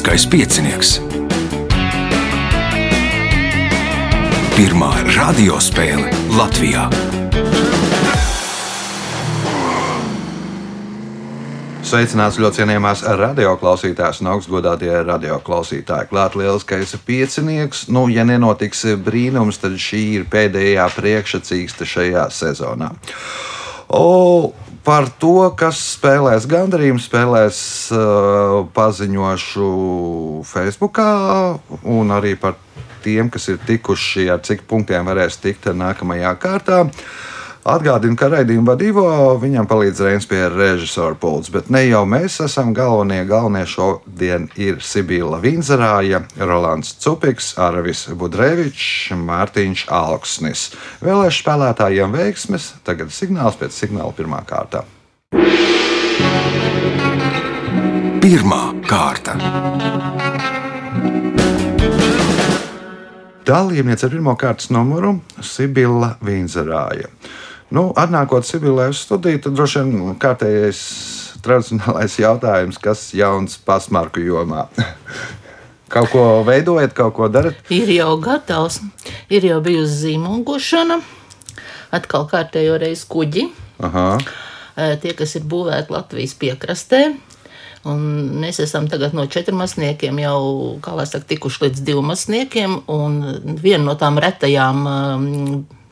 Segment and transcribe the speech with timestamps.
[0.00, 0.90] Lieliskais piecinieks.
[4.56, 6.86] Pirmā radiospēle Latvijā.
[11.84, 16.08] Sveicināts ļoti cienījamās radioklausītājas un augstgadātie radioklausītāji.
[16.14, 17.90] Klāt lieliskais piecinieks.
[17.92, 22.94] Nu, ja nenotiks brīnums, tad šī ir pēdējā priekšsacīksta šajā sezonā.
[23.92, 27.60] O, par to, kas spēlēs gandarījumu, spēlēs
[27.94, 29.70] uh, paziņošu
[30.48, 31.00] Facebook,
[31.84, 32.56] un arī par
[33.04, 36.84] tiem, kas ir tikuši, ar cik punktiem varēs tikt nākamajā kārtā.
[37.60, 39.02] Atgādinu, ka raidījuma vadībā
[39.36, 43.20] viņam palīdz Reins pie režisora pults, bet ne jau mēs esam galvenie.
[43.28, 50.70] Galvenie šodien ir Sibila Vinzerāja, Rolands Cupiks, Arvis Budrevičs, Mārtiņš Alksnis.
[51.04, 54.86] Vēlēšu spēlētājiem veiksmes, tagad signāls pēc signāla pirmā kārta.
[58.24, 59.36] Pirmā kārta.
[63.44, 65.18] Dalībniece ar pirmā kārtas numuru-
[65.52, 67.19] Sibila Vinzerāja.
[67.70, 70.80] Nu, atnākot Sibilai uz studiju, tad droši vien kārtējais
[71.44, 74.66] tradicionālais jautājums, kas jauns pasmarku jomā.
[75.94, 77.58] kaut ko veidojat, kaut ko darat?
[77.70, 78.80] Ir jau gatavs,
[79.30, 81.00] ir jau bijusi zīmogošana,
[81.94, 83.48] atkal kārtējo reizi kuģi.
[83.86, 84.12] Aha.
[85.02, 87.04] Tie, kas ir būvēti Latvijas piekrastē,
[87.88, 88.00] Un
[88.42, 92.74] mēs esam tagad no četriem masniekiem jau, saka, tikuši līdz diviem masniekiem.
[92.92, 93.14] Un
[93.62, 94.84] viena no tām retajām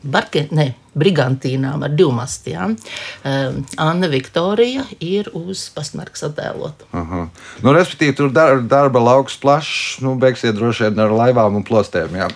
[0.03, 2.75] barke, ne, brigantīnām ar divmastiem.
[3.23, 6.87] Um, Anna Viktorija ir uz pastmarkas attēlota.
[6.97, 7.25] Aha.
[7.63, 12.17] Nu, respektīvi, tur dar, darba lauks plašs, nu, beigsiet droši vien ar laivām un plostiem.
[12.19, 12.29] Jā.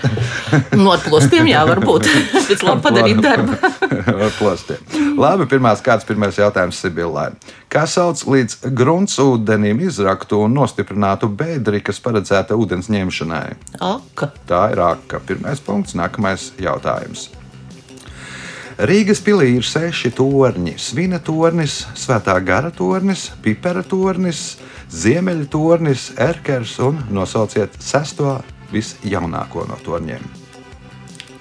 [0.75, 2.09] no nu, plostiem, jā, varbūt.
[2.50, 3.58] Pēc labi padarīt darbu.
[4.27, 4.86] ar plostiem.
[5.20, 7.32] Labi, pirmās kāds pirmais jautājums Sibilai.
[7.73, 13.48] Kā sauc līdz gruntsūdenim izraktu un nostiprinātu bēdri, kas paredzēta ūdens ņemšanai?
[13.82, 14.33] Aka.
[14.49, 15.23] Tā ir aka.
[15.26, 17.32] Pirmais punkts, nākamais jautājums.
[18.73, 24.58] Rīgas pilī ir seši torņi- Svina tornis, Svētā gara tornis, Pipera tornis,
[24.89, 28.42] Ziemeļa tornis, Erkers un nosauciet sesto
[28.72, 30.26] visjaunāko no torņiem.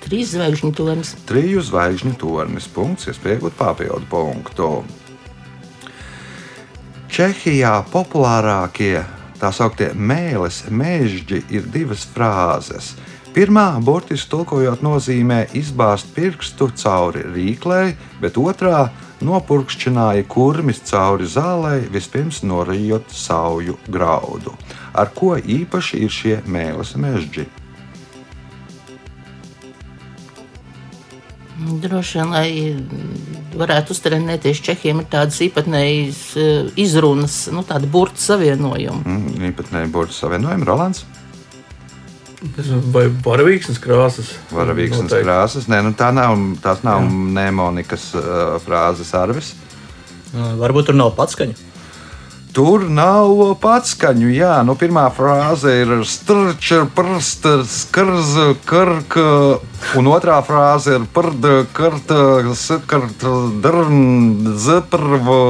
[0.05, 1.15] Trīs zvaigžņu tornis.
[1.25, 2.69] Triju zvaigžņu tornis.
[2.69, 4.85] Punkts, iespējot papildu punktu.
[7.09, 9.05] Čehijā populārākie
[9.41, 12.93] tā sauktie mēlis, mēžģi ir divas frāzes.
[13.33, 18.91] Pirmā, burtiski tulkojot, nozīmē izbāzt pirkstu cauri rīklei, bet otrā
[19.25, 24.53] nopurkšķināja kurmis cauri zālei, vispirms norījot sauju graudu.
[24.93, 27.47] Ar ko īpaši ir šie mēlis mežģi?
[31.87, 39.03] Droši vien, lai varētu uztrenēties Čehiem, ir tādas īpatnējas eh, izrunas, nu, tāda burbuļu savienojuma.
[39.07, 41.07] Mm, īpatnēji burbuļu savienojumi, Rolands.
[42.93, 44.33] Vai varavīksnes krāsas?
[44.51, 45.27] Varavīksnes Noteikti.
[45.27, 45.69] krāsas.
[45.71, 49.53] Nē, nu tā nav, tās nav mnemonikas uh, frāzes arvis.
[50.33, 51.55] Varbūt tur nav patskaņa.
[52.53, 54.29] Tur nav patskaņu.
[54.35, 59.25] Jā, nu, pirmā frāze ir strča, prsta, skarza, karka,
[59.97, 63.33] un otrā frāze ir parda, karta, sakarta,
[63.65, 65.41] darn, zeprva,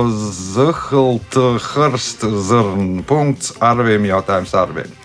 [0.54, 3.00] zahalta, harsta, zarn.
[3.08, 5.01] Punkts arviem, jautājums arviem.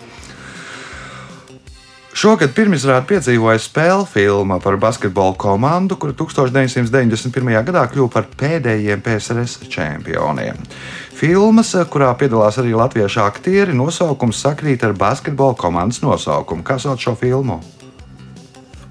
[2.18, 7.52] Šogad pirmizrādi piedzīvoja spēļu filma par basketbolu komandu, kura 1991.
[7.68, 10.58] gadā kļuva par pēdējiem PSRS čempioniem.
[11.14, 16.66] Filmas, kurā piedalās arī latviešu aktieri, nosaukums sakrīt ar basketbola komandas nosaukumu.
[16.66, 17.62] Kā sauc šo filmu?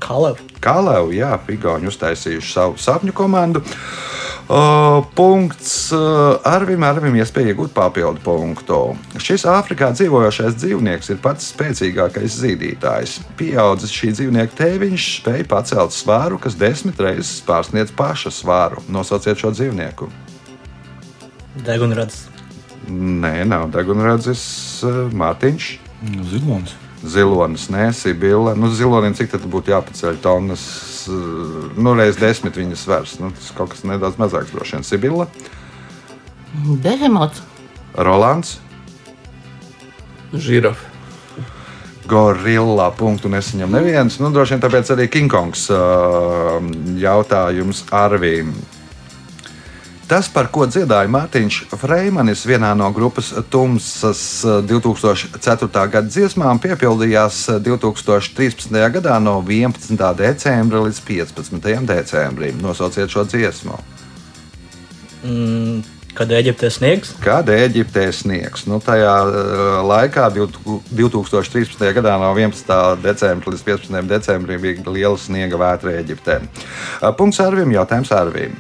[0.04, 0.42] Kalev.
[0.62, 3.64] Kalev, jā, Igauni uztaisījuši savu sapņu komandu.
[4.48, 8.78] Uh, punkts uh, Arvim, Arvim iespēja iegūt papildu punktu.
[9.20, 13.18] Šis Āfrikā dzīvojošais dzīvnieks ir pats spēcīgākais zīdītājs.
[13.36, 18.86] Pieaudzis šī dzīvnieka tēviņš spēja pacelt svāru, kas desmit reizes pārsniedz paša svāru.
[18.88, 20.08] Nosauciet šo dzīvnieku.
[21.68, 22.24] Degunrads.
[22.88, 24.48] Nē, nav degunradzis
[24.88, 25.72] uh, Mārtiņš.
[26.32, 26.78] Zilonis.
[27.06, 28.56] Zilonis, nē, Sibila.
[28.58, 30.64] Nu, zilonim cik tad būtu jāpaceļ tonnas?
[31.78, 33.18] Nu, reiz desmit viņas svars.
[33.22, 34.88] Nu, tas kaut kas nedaudz mazāks droši vien.
[34.88, 35.28] Sibila.
[36.84, 37.44] Behemots.
[37.94, 38.58] Rolands.
[40.34, 40.96] Žirafa.
[42.08, 44.18] Gorilla punktu nesaņem neviens.
[44.24, 46.58] Nu, droši vien tāpēc arī Kingkongs uh,
[46.98, 48.54] jautājums Arvīm.
[50.08, 54.22] Tas, par ko dziedāja Mārtiņš Freimanis vienā no grupas Tumsas
[54.70, 55.68] 2004.
[55.68, 58.72] gada dziesmām, piepildījās 2013.
[58.96, 60.00] gadā no 11.
[60.16, 61.84] decembra līdz 15.
[61.92, 62.56] decembrim.
[62.64, 63.76] Nosauciet šo dziesmu.
[65.28, 65.84] Mm,
[66.18, 67.12] Kad Eģiptē sniegs?
[67.22, 68.64] Kad Eģiptē sniegs?
[68.66, 71.84] Nu, tajā uh, laikā, 2013.
[72.00, 72.74] gadā, no 11.
[73.04, 74.08] decembra līdz 15.
[74.10, 76.40] decembrim, bija liela sniega vētra Eģiptē.
[77.20, 78.56] Punkts Arvim, jautājums Arvim.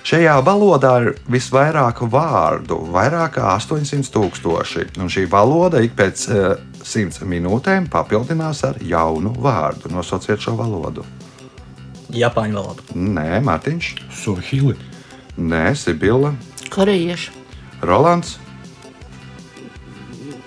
[0.00, 4.86] Šajā valodā ir visvairāk vārdu, vairāk kā 800 tūkstoši.
[5.00, 9.92] Un šī valoda ik pēc uh, 100 minūtēm papildinās ar jaunu vārdu.
[9.92, 11.04] Nosauciet šo valodu.
[12.16, 12.86] Japāņu valoda.
[12.96, 13.90] Nē, Mārtiņš,
[14.22, 14.78] Suhili.
[15.36, 16.32] Nē, Sibila,
[16.70, 17.32] Korejieši.
[17.82, 18.38] Rolands.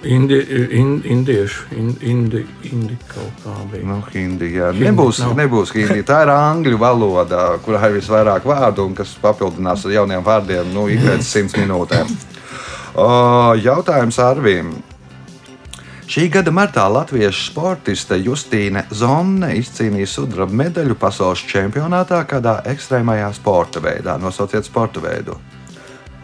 [0.03, 0.35] Indi,
[0.79, 3.85] in, indiešu, in, indi, indi kaut kā bija.
[3.88, 4.73] Nu, hindi, jā.
[4.73, 5.35] Hindi nebūs, nav.
[5.39, 6.03] nebūs hindi.
[6.03, 10.89] Tā ir angļu valoda, kurā ir visvairāk vārdu un kas papildinās ar jauniem vārdiem nu,
[10.91, 12.11] ik pēc simts minūtēm.
[13.00, 13.05] O,
[13.63, 14.73] jautājums Arvīm.
[16.03, 23.79] Šī gada martā latviešu sportiste Justīne Zonne izcīnīja sudraba medaļu pasaules čempionātā kādā ekstrēmajā sporta
[23.81, 24.19] veidā.
[24.19, 25.39] Nosauciet sporta veidu.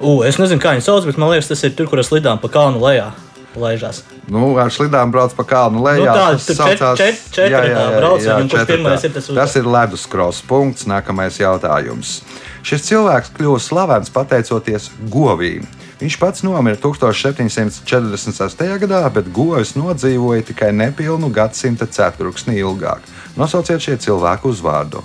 [0.03, 2.43] U, es nezinu, kā viņi sauc, bet man liekas, tas ir tur, kur es lidām
[2.43, 3.09] pa kalnu lejā.
[3.57, 4.03] Laižās.
[4.29, 6.05] Nu, ar slidām brauc pa kalnu lejā.
[6.05, 8.65] Nu, tā, tur saucās- čet- čet- četratā Jā, jā, jā, braucieni, jā, četratā.
[8.67, 9.45] pirmais ir, tas uzvar.
[9.45, 10.85] Tas ir leduskross punkts.
[10.85, 12.21] Nākamais jautājums.
[12.63, 15.65] Šis cilvēks kļuva slavens pateicoties govīm.
[15.99, 18.77] Viņš pats nomira 1746.
[18.79, 22.99] gadā, bet govis nodzīvoja tikai nepilnu gadsimta ceturksni ilgāk.
[23.35, 25.01] Nosauciet šie cilvēku uzvārdu.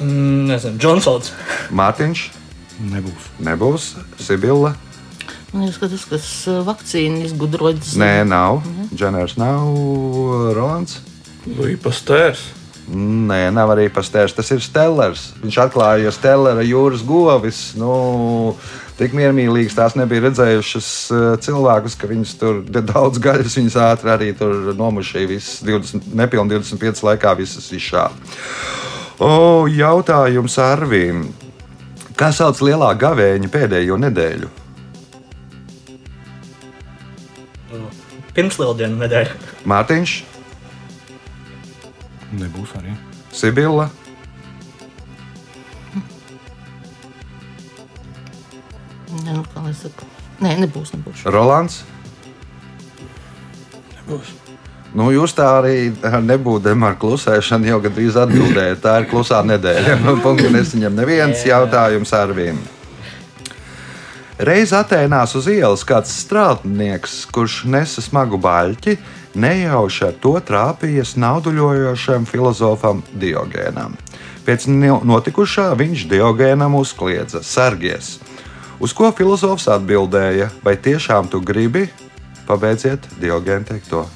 [0.00, 1.30] Mm, nezinu, Džonsons.
[1.74, 2.28] Mārtiņš,
[2.90, 3.24] Nebūs.
[3.42, 4.74] nebūs, Sibila.
[5.52, 7.94] Man liekas, ka tas, kas uh, vakcīnu izgudrojas.
[7.96, 8.60] Nē, nav.
[8.92, 9.72] Dženers nav.
[10.56, 11.00] Rolands.
[11.46, 12.42] Bija pastērs.
[12.88, 14.34] Nē, nav arī pastērs.
[14.36, 15.30] Tas ir Stellers.
[15.42, 17.62] Viņš atklāja Stellera jūras govis.
[17.80, 18.54] Nu,
[19.00, 24.30] tik miermīlīgs tās nebija redzējušas eh, cilvēkus, ka viņas tur daudz gaļas, viņas ātri arī
[24.36, 25.32] tur nomušīja.
[25.32, 28.12] Visas 20, nepilni 25 laikā visas izšāva.
[29.18, 31.26] O, jautājums Arvīm.
[32.18, 34.57] Kā sauc lielā gavēņa pēdējo nedēļu?
[38.38, 39.38] Pirmslieldienu nedēļa.
[39.66, 40.18] Mārtiņš,
[42.38, 42.92] Nebūs arī.
[43.32, 43.88] Sibila,
[49.08, 50.06] Nē, nu, kā lai saka.
[50.44, 51.24] Nē, nebūs, nebūs.
[51.32, 51.80] Rolands.
[53.96, 54.30] Nebūs.
[54.96, 55.90] Nu, jūs tā arī
[56.24, 58.80] nebūtu ar klusēšanu, jau gandrīz atbildējāt.
[58.84, 59.98] Tā ir klusā nedēļa.
[60.06, 62.77] Nu, Punkts nesaņem neviens jautājums ar vienu.
[64.38, 68.94] Reiz Atēnās uz ielas kāds strādnieks, kurš nesa smagu baļķi,
[69.34, 73.96] nejauši ar to trāpījies nauduļojošam filozofam Diogēnam.
[74.46, 78.20] Pēc no- notikušā viņš Diogēnam uzkliedza: Sargies!
[78.78, 81.88] Uz ko filozofs atbildēja: Vai tiešām tu gribi?
[82.46, 84.06] Pabeidziet Diogēnu teikto.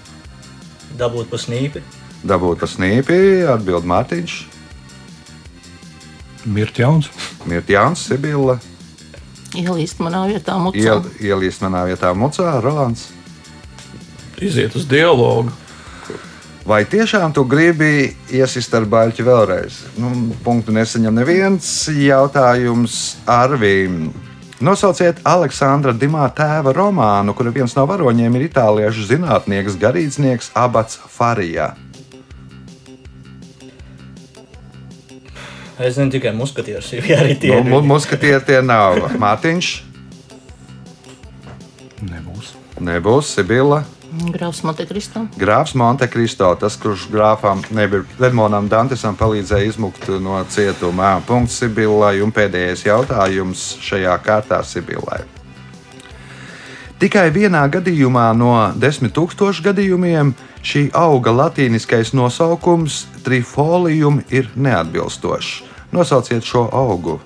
[0.97, 1.83] Dabūt pa snīpi.
[2.23, 4.53] Dabūt pa snīpi, atbild Mārtiņš,
[6.47, 7.09] Mirt jauns.
[7.47, 8.59] Mirtjāns, Sibila,
[9.59, 10.81] Ielīst manā vietā, mucā.
[10.81, 13.11] iel, ielīst manā vietā Mucā, Rolands.
[14.41, 15.53] Iziet uz dialogu.
[16.65, 19.79] Vai tiešām tu gribi iesist ar baļķi vēlreiz?
[19.99, 20.13] Nu,
[20.45, 24.13] punktu nesaņem neviens jautājums Arvīm.
[24.63, 31.73] Nosauciet Aleksandra Dimā tēva romānu, kura viens no varoņiem ir itāliešu zinātnieks, garīdznieks Abats Farijā.
[35.83, 39.01] Es zinu tikai muskatierus, jo arī tie Nu, mu- Muskatieri tie nav.
[39.19, 39.71] Mārtiņš,
[42.03, 42.53] Nebūs.
[42.83, 43.83] nebūs Sibila.
[44.35, 45.23] Grāfs Montekristo.
[45.41, 51.15] Grāfs Montekristo, tas, kurš grāfam nebija Ledmonam Dantesam palīdzēja izmukt no cietuma.
[51.27, 55.23] Punkts Sibilai un pēdējais jautājums šajā kārtā Sibilai.
[57.01, 65.63] Tikai vienā gadījumā no desmit tūkstošu gadījumiem šī auga latīniskais nosaukums trifolium ir neatbilstošs.
[65.93, 67.19] Nosauciet šo augu.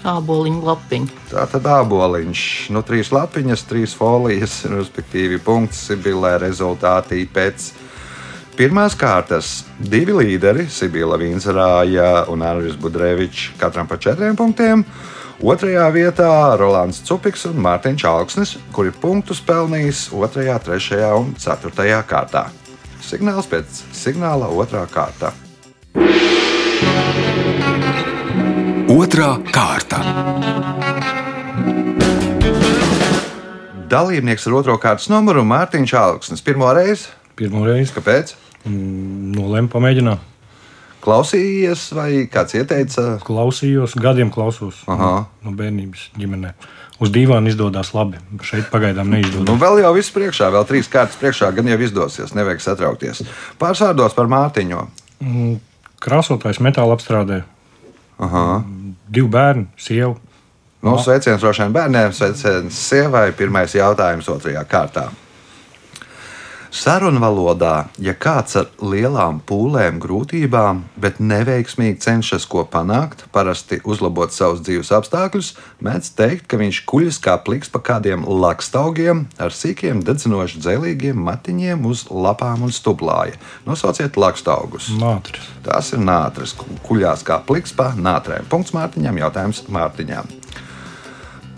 [0.00, 1.12] Āboliņu lapiņu.
[1.30, 2.42] Tā tad āboliņš,
[2.74, 7.68] nu, trīs lapiņas, trīs folijas, respektīvi, punkts Sibilē rezultātī pēc
[8.56, 9.60] pirmās kārtas.
[9.78, 14.86] Divi līderi, Sibila Vīnsrāja un Arvis Budrevičs, katram pa četriem punktiem.
[15.40, 22.48] Otrajā vietā Rolands Cupiks un Mārtiņš Alksnis, kuri punktus pelnījis 2, 3 un 4 kārtā.
[23.04, 25.32] Signāls pēc signāla otrā kārta.
[29.00, 30.00] Otra kārta.
[33.90, 36.42] Dalībnieks ar otro kārtas numuru Mārtiņš Alksnis.
[36.46, 38.34] Pirmo reizi, Pirmo reizi kāpēc?
[38.68, 40.26] nolēmu pamēģināt.
[41.00, 43.04] Klausījies, vai kāds ieteica?
[43.24, 45.24] Klausījos, gadiem klausos Aha.
[45.46, 46.50] no bērnības ģimenē.
[47.00, 48.20] Uz dīvāna izdodas labi.
[48.44, 49.56] Šeit pagaidām Nu, neizdodas.
[49.62, 53.22] vēl jau viss priekšā, vēl trīs kārtas priekšā, gan jau izdosies, nevajag satraukties.
[53.58, 54.82] Pāris vārdos par Mārtiņu.
[56.04, 57.40] Krāsotājs metāla apstrādē.
[58.20, 58.60] Aha.
[59.10, 60.14] Divi bērni, sieva.
[60.80, 63.30] Nu, sveiciens droši vien bērniem, sveiciens sievai.
[63.36, 65.08] Pirmais jautājums otrajā kārtā.
[66.70, 74.62] Sarunvalodā, ja kāds ar lielām pūlēm, grūtībām, bet neveiksmīgi cenšas ko panākt, parasti uzlabot savus
[74.62, 75.50] dzīves apstākļus,
[75.82, 81.90] mēdz teikt, ka viņš kuļas kā pliks pa kādiem lakstaugiem ar sīkiem, dedzinoši dzelīgiem matiņiem
[81.90, 83.34] uz lapām un stublāja.
[83.66, 84.92] Nosauciet lakstaugus.
[85.02, 85.50] Mātris.
[85.66, 86.54] Tās ir nātris,
[86.86, 88.46] kuļās kā pliks pa nātrēm.
[88.52, 90.39] Punkts Mārtiņam, jautājums Mārtiņam.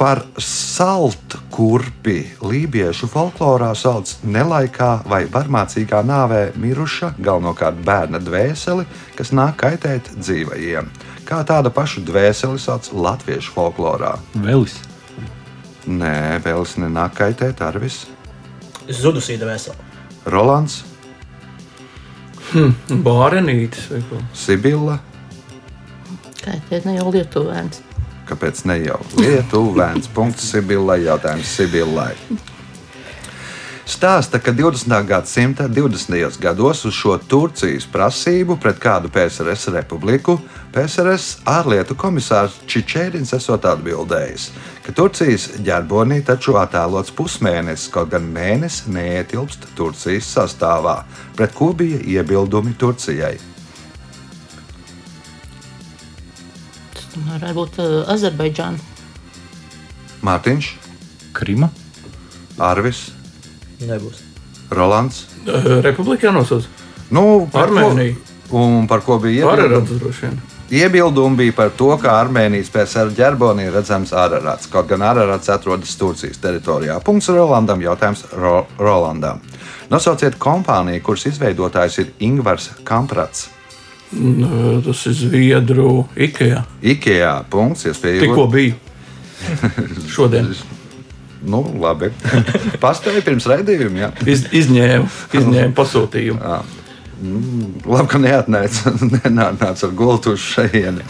[0.02, 8.82] Par saltu kurpi lībiešu folklorā sauc nelaikā vai varmācīgā nāvē miruša, galvenokārt bērna dvēseli,
[9.14, 10.88] kas nāk kaitēt dzīvajiem.
[11.28, 14.16] Kā tāda paša dvēseli sauc latviešu folklorā?
[14.42, 14.75] Velis.
[15.87, 18.00] Nē, vēlas nenāk kaitēt arvis.
[18.90, 19.78] Zudusīda vesela.
[20.26, 20.80] Rolands,
[23.06, 24.18] Bārenītis vai ko?
[24.35, 24.99] Sibila,
[26.42, 27.91] te ne jau lietuvēns.
[28.29, 30.11] Kāpēc ne jau Lietuvāns?
[30.14, 32.14] Punkts Sibilai, jautājums Sibilai.
[33.93, 34.95] Stāsta, ka 20.
[35.05, 36.38] gadsimta 20.
[36.41, 40.38] gados uz šo Turcijas prasību pret kādu PSRS republiku
[40.73, 44.49] PSRS ārlietu komisārs Čičērins esot atbildējis,
[44.87, 51.02] ka Turcijas ģerbonī taču attēlots pusmēnesis, kaut gan mēnesis neietilpst Turcijas sastāvā,
[51.37, 53.51] pret ko bija iebildumi Turcijai.
[57.42, 58.78] Varētu būt uh, Azerbaidžāna.
[60.22, 60.68] Mārtiņš,
[61.34, 61.68] Krima.
[62.62, 63.08] Arvis,
[63.82, 64.20] Nebūs.
[64.70, 65.25] Rolands.
[65.42, 66.68] Eh, Republikā nosauc.
[67.11, 68.14] Nu, par ko- Armēnija.
[68.52, 69.49] Un par ko bija?
[69.50, 70.40] Ararats droši vien.
[70.72, 74.68] Iebildumi bija par to, ka Armēnijas PSR ģerbonī ir redzams Ararats.
[74.72, 77.00] Kaut gan Ararats atrodas Turcijas teritorijā.
[77.04, 77.80] Punkts Rolandam.
[77.84, 79.40] Jautājums Ro Rolandam.
[79.90, 83.49] Nosauciet kompāniju, kuras izveidotājs ir Ingvars Kamprats.
[84.12, 86.66] Tas ir Zviedru Ikea.
[86.85, 87.33] IKEA.
[87.50, 87.87] Punkts.
[87.88, 88.76] Iespējams, Tikko bija.
[90.14, 90.52] Šodien
[91.42, 92.12] Nu, labi.
[92.83, 93.99] Pastāvēja pirms raidījuma.
[93.99, 94.11] Jā.
[94.31, 96.52] iz, izņēma, izņēma pasūtījumu.
[97.87, 98.92] Labi, ka neatnāca
[99.26, 101.02] nenāc ar gultu uz šejieni.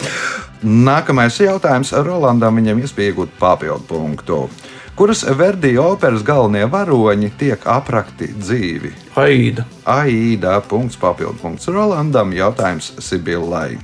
[0.62, 2.61] Nākamais jautājums Rolandam.
[2.61, 4.47] Viņam iespēja iegūt papildu punktu.
[4.96, 8.90] Kuras Verdija operas galvenie varoņi tiek aprakti dzīvi?
[9.16, 9.64] Aida.
[9.88, 10.58] Aida.
[10.68, 12.32] Punkts, papildu punkts Rolandam.
[12.37, 13.78] Jautājums Sibillai.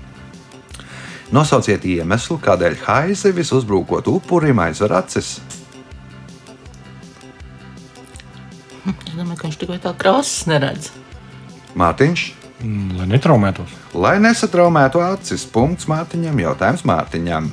[1.32, 5.38] Nosauciet iemeslu, kādēļ haizivis uzbrukot upurim aizver acis.
[8.88, 10.90] Es domāju, ka viņš tikai tā krāsas neredz.
[11.78, 13.70] Mārtiņš, Mm, Lai netraumētos.
[13.94, 17.52] lai nesatraumētu acis, punkts Mārtiņam, jautājums Mārtiņam.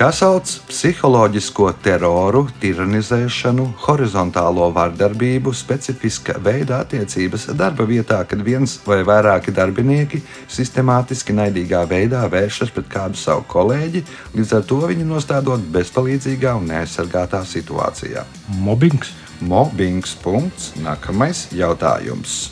[0.00, 9.02] Kā sauc psiholoģisko teroru, tiranizēšanu, horizontālo vardarbību, specifiska veida attiecības darba vietā, kad viens vai
[9.04, 14.04] vairāki darbinieki sistemātiski naidīgā veidā vēršas pret kādu savu kolēģi,
[14.38, 18.24] līdz ar to viņu nostādot bezpalīdzīgā un neaizsargātā situācijā?
[18.64, 19.12] Mobbings.
[19.44, 20.16] Mobbings.
[20.24, 20.72] Punkts.
[20.80, 22.46] Nākamais jautājums.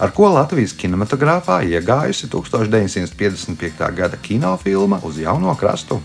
[0.00, 3.88] Ar ko Latvijas kinematogrāfā iegājusi 1955.
[4.00, 6.00] gada kinofilma uz jauno krastu?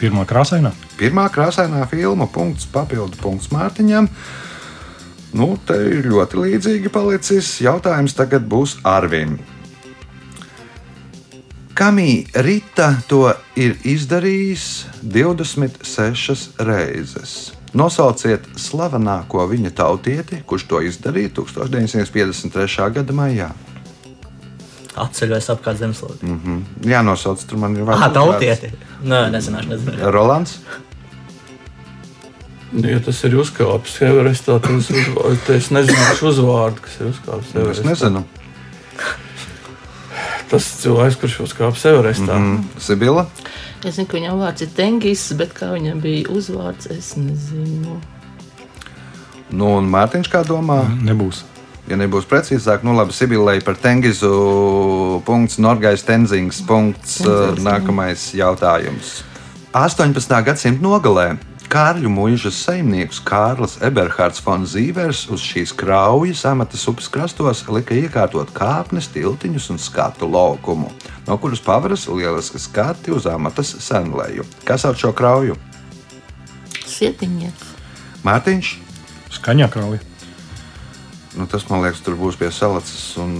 [0.00, 0.72] Pirmā krāsainā.
[0.98, 4.08] Pirmā krāsainā filma, punkts, papildu punkts Mārtiņam.
[5.34, 7.56] Nu, te ir ļoti līdzīgi palicis.
[7.64, 9.38] Jautājums tagad būs Arvim.
[11.74, 14.66] Kamī Rita to ir izdarījis
[15.02, 17.32] 26 reizes.
[17.74, 22.90] Nosauciet slavenāko viņa tautieti, kurš to izdarīja 1953.
[22.94, 23.50] gada maijā.
[24.96, 26.20] Atceļos apkārt zemeslode.
[26.22, 26.60] Mm.
[26.86, 28.14] Jā, nosauc, tur man ir Ah, vārds.
[28.14, 28.70] tautieti.
[29.02, 30.10] Nē, nezināšu, nezināšu.
[30.14, 30.58] Rolands.
[32.72, 37.50] Nu, Ja tas ir uzkāpis Everestā, tad es, uzvārdu, es nezināšu uzvārdu, kas ir uzkāpis
[37.50, 37.84] Es Everestā.
[37.90, 38.24] nezinu.
[40.50, 42.34] Tas cilvēks, kurš uzkāpis Everestā.
[42.38, 42.58] Mm.
[42.58, 43.26] Mm, Sibila.
[43.84, 47.98] Es zinu, ka viņam vārds ir Tengis, bet kā viņam bija uzvārds, es nezinu.
[49.54, 50.80] Nu, un Mārtiņš kā domā?
[51.04, 51.42] Nebūs.
[51.84, 55.20] Ja nebūs precīzāk, nu labi, Sibilai par Tengizu.
[55.26, 56.62] Punkts, Norgais Tenzings.
[56.64, 57.64] Punkts, Tenzings, jā.
[57.66, 59.18] nākamais jautājums.
[59.74, 60.38] 18.
[60.46, 61.34] gadsimta nogalē
[61.74, 68.52] Kārļu mūžas saimnieks Kārlis Eberhards von Zīvers uz šīs kraujas amatas upes krastos lika iekārtot
[68.54, 70.92] kāpnes, tiltiņus un skatu laukumu,
[71.26, 74.46] no kuras pavaras lieliski skati uz amatas senlēju.
[74.68, 75.58] Kas sauc šo krauju?
[76.86, 77.74] Sietiņnieks.
[78.22, 78.74] Mārtiņš?
[79.40, 80.13] Skaņā krauja.
[81.34, 83.32] Nu, tas man liekas, tur būs pie salacas un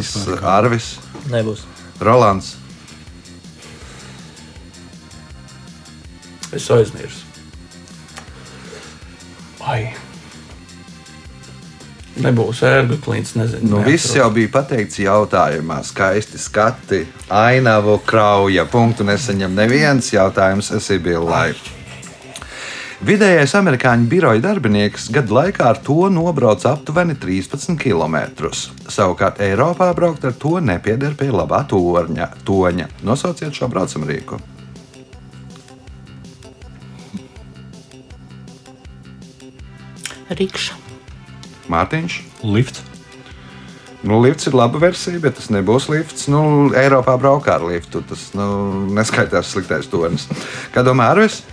[0.00, 0.54] vispār kā.
[0.56, 0.94] Arvis,
[1.28, 1.66] Nebūs.
[2.00, 2.54] Rolands.
[6.56, 7.24] Es aizmirsu.
[9.66, 9.90] Ai,
[12.22, 13.68] Nebūs ērgu klīns, nezinu.
[13.74, 14.16] Nu, viss neatceros.
[14.22, 15.82] jau bija pateikts jautājumā.
[15.84, 18.64] Skaisti skati, ainavu krauja.
[18.72, 21.50] Punktu nesaņem neviens jautājums Sibillai.
[23.06, 28.16] Vidējais amerikāņu biroja darbinieks gadu laikā ar to nobrauc aptuveni 13 km.
[28.90, 32.88] Savukārt Eiropā braukt ar to nepieder pie labā torņa, toņa.
[33.06, 34.40] Nosauciet šo braucamu rīku.
[40.34, 40.74] Rikša.
[41.70, 42.20] Mārtiņš.
[42.42, 42.82] Lifts.
[44.02, 46.26] Nu, lifts ir laba versija, bet tas nebūs lifts.
[46.26, 48.02] Nu, Eiropā braukā ar liftu.
[48.02, 48.48] Tas nu,
[48.98, 50.26] neskaitās sliktais tornis.
[50.74, 51.44] Kā domā Arvis?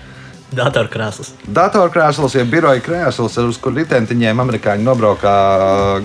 [0.54, 1.32] Datorkrēsls.
[1.50, 5.34] Datorkrēsls, ja biroja krēsls, uz kur ritentiņiem amerikāņi nobraukā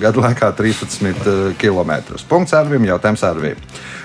[0.00, 1.92] gadu laikā 13 km.
[2.30, 3.60] Punkts Arvim, jautājums Arvim.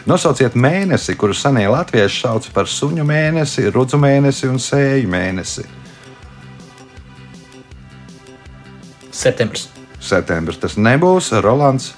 [0.10, 5.66] Nosauciet mēnesi, kuru senie latvieši sauc par suņu mēnesi, rudzu mēnesi un sēju mēnesi.
[9.14, 9.70] Septembris.
[10.04, 11.94] Septembris tas nebūs Rolands.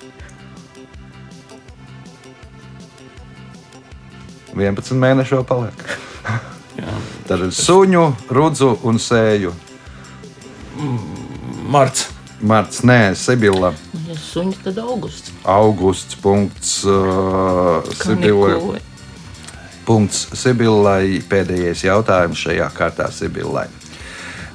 [4.56, 6.05] 11 mēneši vēl paliek.
[7.26, 9.54] Tad ir suņu, rudzu un sēju.
[11.72, 12.10] Marts.
[12.46, 13.72] Marts, nē, Sibila.
[14.20, 15.32] Suņi, tad augusts.
[15.48, 16.18] Augusts.
[16.20, 16.76] Punkts.
[16.84, 18.76] Uh, Sibila.
[19.88, 21.24] Punkts Sibilai.
[21.30, 23.66] Pēdējais jautājums šajā kārtā Sibilai.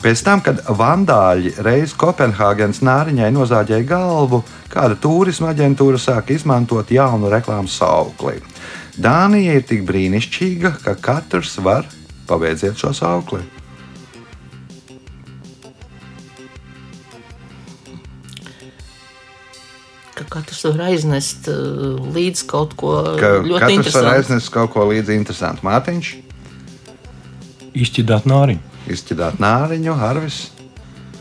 [0.00, 4.41] Pēc tam, kad vandāļi reiz Kopenhāgenes nāriņai nozāģēja galvu,
[4.73, 8.39] kāda turisma aģentūra sāka izmantot jaunu reklāmas saukli.
[8.97, 11.89] Dānija ir tik brīnišķīga, ka katrs var
[12.31, 13.43] pabeidziet šo saukli.
[20.15, 24.11] Ka katrs var aiznest uh, līdzi kaut ko Ka ļoti katrs var interesantu.
[24.17, 25.65] aiznest kaut ko līdzi interesantu.
[25.67, 26.11] Mārtiņš,
[27.71, 28.61] Izšķidāt nāriņu.
[28.91, 30.41] izķidāt nāriņu, Harvis.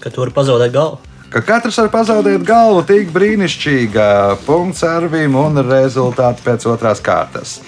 [0.01, 0.97] Kad tur pazaudēt galvu.
[1.29, 4.07] ka katrs var pazaudēt galvu tik brīnišķīga
[4.47, 7.59] punkts Arvim un rezultāti pēc otrās kārtas.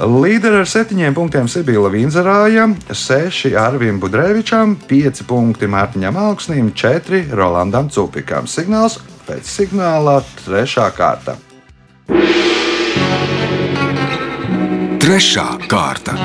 [0.00, 7.90] Līderi ar septiņiem punktiem Sibila Vinzerāja, seši Arvim Budrevičam, pieci punkti Mārtiņam Augsnim, četri Rolandam
[7.92, 8.48] Cupikam.
[8.48, 8.96] Signāls
[9.28, 11.36] pēc signāla trešā kārta.
[15.04, 16.16] Trešā kārta.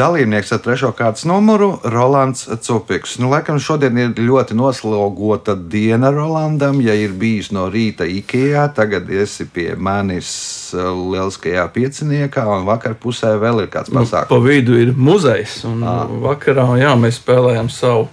[0.00, 3.18] Dalībnieks ar trešo kārtas numuru- Rolands Cupiks.
[3.20, 6.78] Nu, laikam šodien ir ļoti noslogota diena Rolandam.
[6.80, 10.30] Ja ir bijis no rīta Ikea, tagad esi pie manis
[10.72, 14.28] uh, lieliskajā pieciniekā, un vakar pusē vēl ir kāds Nu, pasākums.
[14.32, 15.64] pa vidu ir muzejs.
[15.68, 15.84] Un
[16.24, 18.08] vakarā jā, mēs spēlējam savu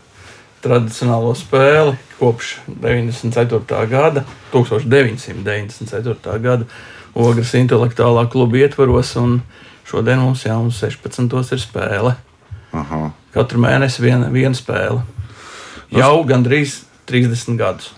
[0.62, 3.88] tradicionālo spēli kopš 94.
[3.88, 6.40] gada, 1994.
[6.42, 6.66] gada
[7.16, 9.16] Ogres intelektuālā kluba ietvaros.
[9.16, 9.40] un
[9.88, 11.38] Šodien mums jau uz 16.
[11.56, 12.16] ir spēle.
[12.76, 13.06] Aha.
[13.32, 15.00] Katru mēnesi viena, viena spēle.
[15.96, 17.94] Jau gandrīz 30 gadus.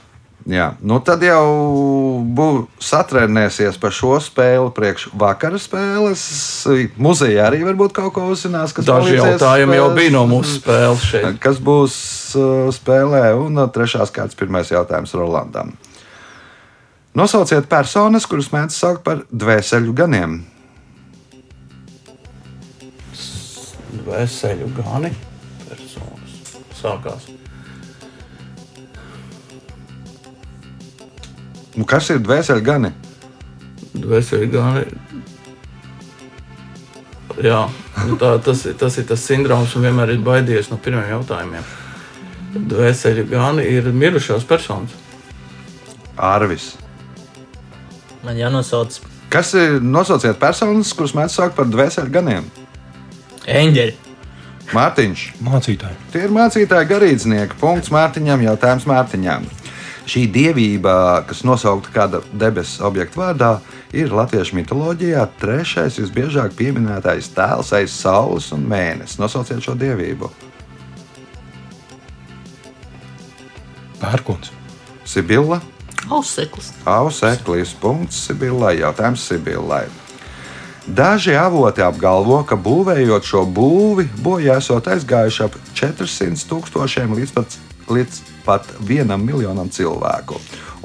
[0.50, 6.22] Jā, nu tad jau būs satrenēsies par šo spēli, priekš vakara spēles.
[6.98, 11.42] Muzejā arī varbūt kaut ko uzzinās, Daži jautājumi jau uh, bija no mūsu spēles šeit.
[11.44, 11.98] Kas būs
[12.40, 13.26] uh, spēlē?
[13.38, 15.76] Un uh, trešās kārtas pirmais jautājums Rolandam.
[17.18, 20.40] Nosauciet personas, kuras mēdz saukt par dvēseli ganiem.
[24.10, 25.12] Veseļu gani
[25.68, 26.38] personas.
[26.80, 27.28] Sākās.
[31.76, 32.94] Nu, kas ir dvēseli gani?
[33.94, 34.86] Veseļu gani.
[37.40, 37.62] Jā,
[38.10, 41.70] nu tā, tas, tas ir tas sindroms, un vienmēr ir baidījies no pirmiem jautājumiem.
[42.74, 44.98] Dvēseli gani ir mirušās personas.
[46.20, 46.74] Ārvis.
[48.26, 52.48] Man jānosauc Kas ir nosauciet personas, kuras mēdz saukt par dvēseli ganiem?
[53.50, 53.96] Eņģeļi.
[54.70, 55.24] Mārtiņš.
[55.42, 55.98] Mācītāji.
[56.14, 57.58] Tie ir mācītāji garīdznieki.
[57.62, 59.48] Punkts Mārtiņam, jautājums Mārtiņam.
[60.10, 63.50] Šī dievība, kas nosaukta kāda debesu objekta vārdā,
[63.94, 69.20] ir latviešu mitoloģijā trešais visbiežāk pieminētais tēls aiz saules un mēnesis.
[69.22, 70.30] Nosauciet šo dievību.
[74.00, 74.54] Pērkons.
[75.10, 75.60] Sibila,
[76.10, 76.72] Auseklis.
[76.88, 79.84] Auseklis, punkts Sibillai, jautājums Sibillai.
[80.90, 87.58] Daži avoti apgalvo, ka būvējot šo būvi, bojā esot aizgājuši ap 400 tūkstošiem līdz pat,
[87.94, 90.40] līdz pat vienam miljonam cilvēku,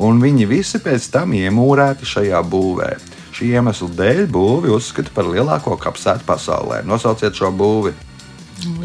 [0.04, 2.90] un viņi visi pēc tam iemūrēti šajā būvē.
[3.34, 6.82] Šī iemesla dēļ būvi uzskata par lielāko kapsētu pasaulē.
[6.84, 7.94] Nosauciet šo būvi.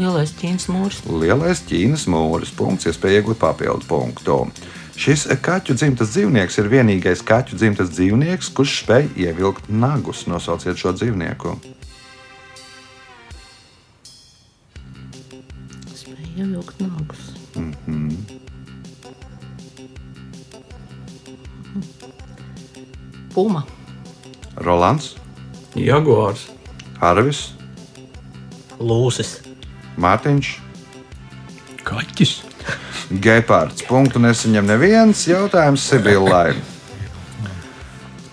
[0.00, 1.04] Lielais ķīnas mūris.
[1.04, 4.40] Lielais Ķīnas mūris, punkts, iespēja iegūt papildu punktu.
[5.00, 10.26] Šis kaķu dzimtas dzīvnieks ir vienīgais kaķu dzimtas dzīvnieks, kurš spēj ievilkt nagus.
[10.28, 11.54] Nosauciet šo dzīvnieku.
[16.36, 17.30] Ievilkt nākus.
[23.32, 23.64] Puma.
[24.60, 25.14] Rolands,
[25.80, 26.44] Jaguārs,
[27.00, 27.54] Arvis,
[28.76, 29.38] Lūsis.
[29.96, 30.54] Mārtiņš,
[31.88, 32.49] Kaķis.
[33.10, 33.82] Gepārds.
[33.90, 36.54] Punktu nesaņem neviens jautājums Sibillai.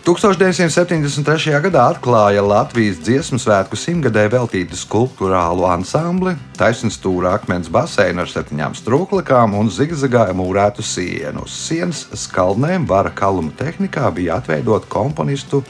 [0.07, 1.51] 1973.
[1.65, 8.77] gadā atklāja Latvijas dziesmu svētku simtgadē veltītu skulptūrālu ansambli, taisnība stūra akmens baseinu ar septiņām
[8.77, 11.43] strūklakām un zigzagā mūrētu sienu.
[11.43, 15.65] Uz sienas skaldnēm vara kaluma tehnikā bija atveidot komponistu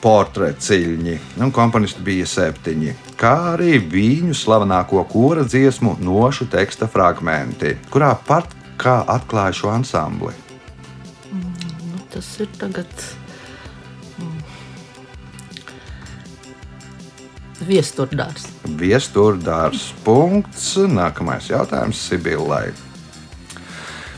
[0.00, 8.14] portreciļņi, un komponisti bija septiņi, kā arī viņu slavenāko kora dziesmu nošu teksta fragmenti, kurā
[8.26, 10.32] pat kā atklāja šo ansambli.
[11.32, 12.88] Nu, tas ir tagad.
[14.18, 14.38] mm,
[17.68, 18.46] Viesturdārs.
[18.80, 20.78] Viesturdārs punkts.
[20.88, 22.70] Nākamais jautājums Sibillai.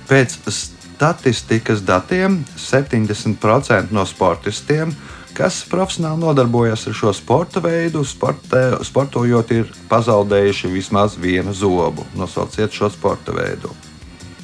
[0.07, 4.93] Pēc statistikas datiem 70% no sportistiem,
[5.37, 12.07] kas profesionāli nodarbojas ar šo sporta veidu, sportē, sportojot, ir pazaudējuši vismaz vienu zobu.
[12.19, 13.73] Nosauciet šo sporta veidu.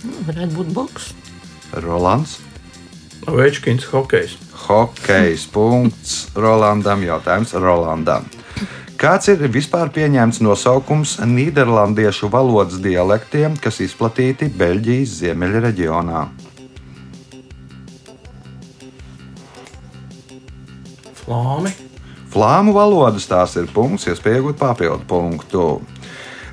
[0.05, 1.12] Nu, varētu būt boks.
[1.85, 2.38] Rolands.
[3.29, 4.38] Večkins, hokejs.
[4.66, 5.46] Hokejs.
[5.53, 7.03] Punkts Rolandam.
[7.05, 8.29] Jautājums Rolandam.
[8.98, 16.22] Kāds ir vispār pieņemts nosaukums nīderlandiešu valodas dialektiem, kas izplatīti Beļģijas ziemeļa reģionā?
[21.28, 21.74] Flāmi,
[22.32, 25.66] Flāmu valodas tās ir punkts, iespēja iegūt papildu punktu.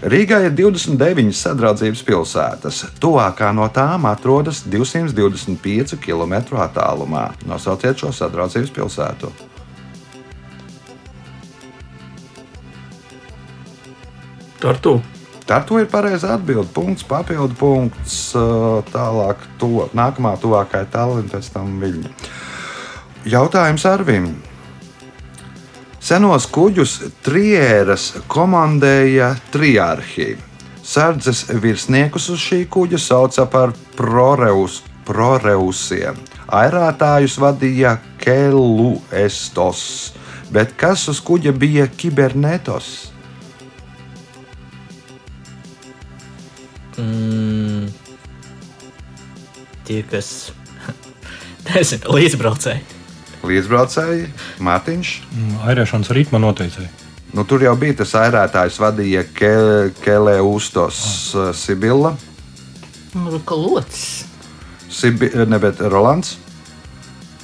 [0.06, 2.82] Rīgā ir 29 sadraudzības pilsētas.
[3.02, 7.30] Tuvākā no tām atrodas 225 km attālumā.
[7.48, 9.32] Nosauciet šo sadraudzības pilsētu.
[14.60, 14.98] Tartu,
[15.46, 16.72] Tartu ir pareizā atbilde.
[16.74, 18.18] Punkts, papildu punkts.
[18.92, 22.14] Tālāk, to, nākamā tuvākā ir Tallinn, pēc tam Viļņa.
[23.30, 24.34] Jautājums Arvim.
[26.06, 30.36] Senos kuģus trieras komandēja triarhi.
[30.86, 36.20] Sardzes virsniekus uz šī kuģa sauca par proreus, proreusiem.
[36.54, 39.82] Airātājus vadīja Keluestos,
[40.54, 42.92] bet kas uz kuģa bija kibernetos?
[47.02, 47.90] Mm,
[49.90, 50.30] tie, kas.
[51.72, 52.95] Nezinu, līdzbraucēji.
[53.48, 54.28] Līdzbraucēji,
[54.66, 55.12] Mārtiņš.
[55.36, 56.90] Mm, Airēšanas ritma noteicēji.
[57.36, 61.00] Nu, tur jau bija tas airētājs, vadīja Ke- Keleustos
[61.36, 61.52] ah.
[61.58, 62.16] Sibila,
[63.16, 64.26] Nu, kā locis.
[64.92, 66.34] Sibi, ne, bet Rolands.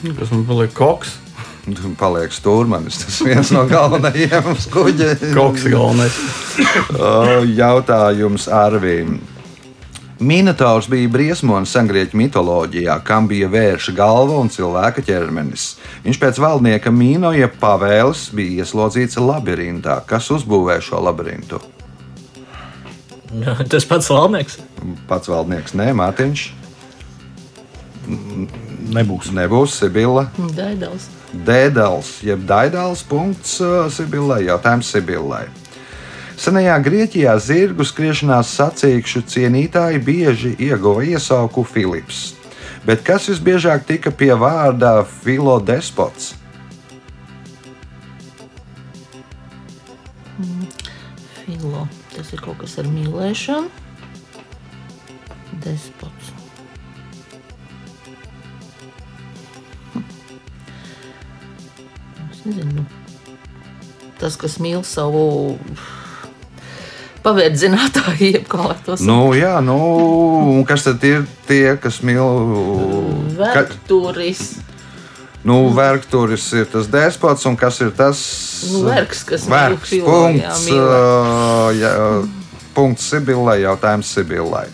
[0.03, 1.13] kas man paliek koks.
[1.61, 2.97] Tur Paliek stūrmanis.
[3.05, 5.11] Tas viens no galvenajiem uz kuģa.
[5.35, 6.15] Koks galvenais.
[7.61, 9.19] Jautājums Arvīm.
[10.21, 15.63] Minotaurs bija briesmonis sengrieķu mitoloģijā, kam bija vērša galva un cilvēka ķermenis.
[16.03, 19.97] Viņš pēc valdnieka mīnoja pavēles bija ieslodzīts labirintā.
[20.05, 21.57] Kas uzbūvēja šo labirintu?
[23.71, 24.59] Tas pats valdnieks.
[25.09, 26.45] Pats valdnieks, nē, Mārtiņš.
[28.91, 29.31] Nebūs.
[29.33, 30.27] Nebūs Sibila.
[30.53, 31.09] Daidals.
[31.31, 35.45] Dēdals, jeb Daidals punkts uh, Sibillai, jautājums Sibillai.
[36.41, 42.31] Senajā Grieķijā zirgu skriešanās sacīkšu cienītāji bieži ieguva iesauku Filips.
[42.81, 46.31] Bet kas visbiežāk tika pie vārda filodespots?
[51.43, 51.85] Filo.
[52.15, 53.69] Tas ir kaut kas ar mīlēšanu.
[55.61, 56.33] Despots.
[59.93, 60.09] Hm.
[62.31, 62.81] Es nezinu.
[62.81, 62.89] nu,
[64.17, 65.57] Tas, kas mīl savu
[67.25, 69.77] pavērdzinātāju, jeb kā lai to Nu, jā, nu,
[70.55, 72.21] un kas tad ir tie, kas mīl?
[73.39, 74.41] Ka, Vērturis.
[75.47, 78.19] nu, Vergturis ir tas despots, un kas ir tas?
[78.73, 80.85] Nu, vergs, kas mīl Vergs, jā, punkts, mīlēt.
[80.85, 81.95] uh, jā,
[82.77, 84.67] punkts Sibillai, jautājums Sibillai.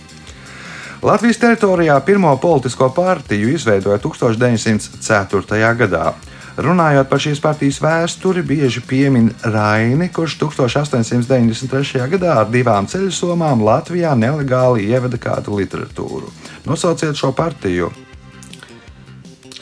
[1.06, 5.76] Latvijas teritorijā pirmo politisko partiju izveidoja 1904.
[5.78, 6.14] gadā.
[6.58, 12.02] Runājot par šīs partijas vēsturi, bieži piemin Raini, kurš 1893.
[12.16, 16.32] gadā ar divām ceļu somām Latvijā nelegāli ieveda kādu literatūru.
[16.66, 17.92] Nosauciet šo partiju.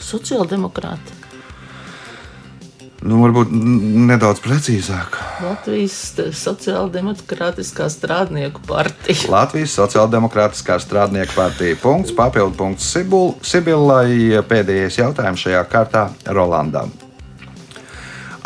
[0.00, 1.15] Sociāldemokrāti.
[3.06, 3.52] Nu, varbūt
[4.08, 5.16] nedaudz precīzāk.
[5.44, 5.94] Latvijas
[6.34, 9.30] Sociāldemokrātiskā strādnieku partija.
[9.36, 11.78] Latvijas Sociāldemokrātiskā strādnieku partija.
[11.82, 12.88] Punkts, papildu punkts
[13.46, 14.42] Sibillai.
[14.50, 16.90] Pēdējais jautājums šajā kārtā Rolandam.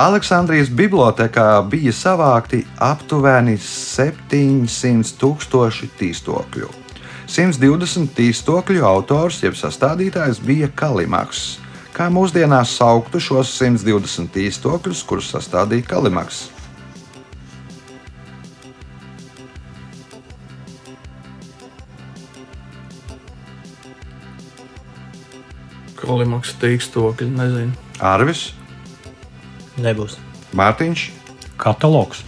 [0.00, 6.70] Aleksandrijas bibliotekā bija savākti aptuveni 700 tūkstoši tīstokļu.
[7.30, 11.60] 120 tīstokļu autors jeb sastādītājs bija Kalimaks.
[11.96, 16.46] Kā mūsdienās sauktu šos 120 tīstokļus, kurus sastādīja Kalimaks?
[26.00, 27.76] Kalimaks tīkstokļi, nezinu.
[28.00, 28.48] Arvis,
[29.80, 30.18] Nebūs.
[30.56, 31.06] Mārtiņš.
[31.60, 32.24] Katalogs.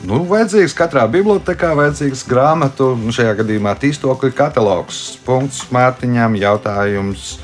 [0.00, 5.00] Nu, vajadzīgs katrā bibliotekā, vajadzīgs grāmatu, nu, šajā gadījumā tīstokļu katalogs.
[5.26, 7.34] Punkts Mārtiņam, jautājums.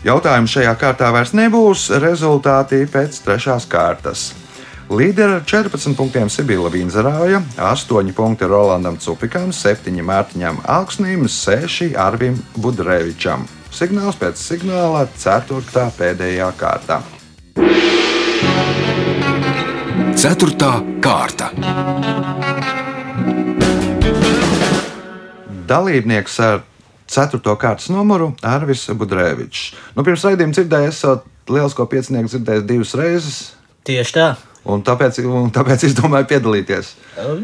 [0.00, 1.90] Jautājums šajā kārtā vairs nebūs.
[2.00, 4.30] Rezultāti pēc trešās kārtas.
[4.90, 12.40] Līderi ar 14 punktiem Sibila Vīnzerāja, 8 punkti Rolandam Cupikam, 7 Mārtiņam Alksnim, 6 Arvim
[12.56, 13.44] Budrevičam.
[13.70, 15.84] Signāls pēc signāla 4.
[16.00, 17.02] pēdējā kārtā.
[20.16, 20.72] Ceturtā
[21.04, 21.52] kārta.
[25.70, 26.64] Dalībnieks ar
[27.10, 27.40] 4.
[27.58, 29.72] kārtas numuru Arvis Budrevičs.
[29.96, 33.40] Nu, pirms raidījuma dzirdēju, esat lielisko piecinieku dzirdējis divas reizes.
[33.88, 34.28] Tieši tā.
[34.70, 36.92] Un tāpēc, un tāpēc es domāju, piedalīties.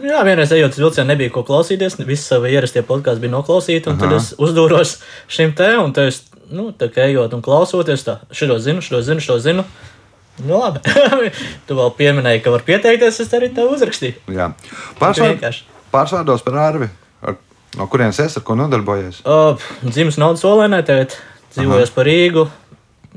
[0.05, 1.97] Jā, vienreiz ejot uz vilcienu, nebija ko klausīties.
[2.05, 3.89] Visi savi ierastie podkāsti bija noklausīti.
[3.91, 4.99] un Tad es uzdūros
[5.33, 6.21] šim te, un te es,
[6.53, 9.65] nu, tā kā ejot un klausoties, tā, šo zinu, šo zinu, šo zinu.
[10.45, 10.85] Nu, labi.
[11.67, 14.21] tu vēl pieminēji, ka var pieteikties, es arī tev uzrakstīju.
[14.37, 14.53] Jā.
[15.01, 16.93] Pārsvārdos par Arvi.
[17.77, 19.21] No kurienes es ar ko nodarbojies?
[19.29, 21.17] Uh, Dzimis naudas olēnē, tagad
[21.55, 22.47] dzīvojos par Rīgu.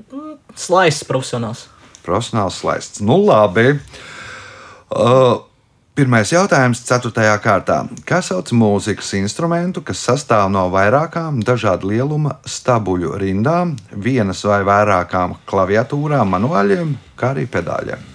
[0.10, 1.68] Mm, Slaists profesionāls.
[2.04, 3.04] Profesionāls slaists.
[3.06, 3.78] Nu, labi.
[4.90, 5.40] Uh,
[6.00, 7.12] Pirmais jautājums, 4.
[7.44, 7.82] kārtā.
[8.08, 15.36] Kā sauc mūzikas instrumentu, kas sastāv no vairākām dažādu lieluma stabuļu rindām, vienas vai vairākām
[15.50, 18.08] klaviatūrām, manuāļiem, kā arī pedāļiem?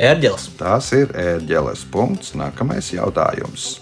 [0.00, 0.48] Ērģelis.
[0.56, 2.32] Tas ir ērģeles punkts.
[2.40, 3.74] Nākamais jautājums.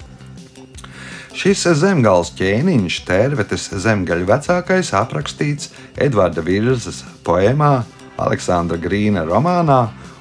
[1.39, 7.85] Šis zemgāles ķēniņš, tērvetes zemgaļu vecākais, aprakstīts Edvarda Virzas poemā,
[8.19, 9.77] Aleksandra Grīna romānā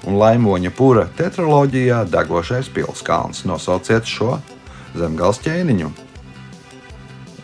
[0.06, 3.47] un Laimoņa pura tetraloģijā Degošais pilskalns.
[3.49, 4.36] Nosauciet šo
[4.93, 5.89] zemgāles ķēniņu.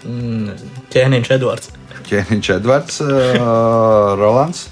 [0.06, 0.54] Mm,
[0.94, 1.74] Ķēniņš Edvards.
[2.12, 3.42] Ķēniņš Edvards, uh,
[4.22, 4.68] Rolands.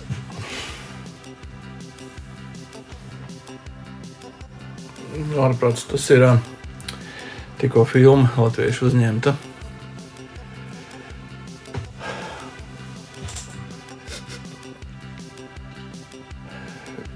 [5.42, 6.38] Ārprāts tas ir ā,
[7.62, 9.36] tikko filma latviešu uzņemta.